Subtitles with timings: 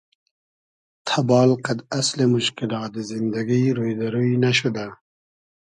[1.07, 4.85] تئبال قئد اسلی موشکیلات زیندگی روی دۂ روی نئشودۂ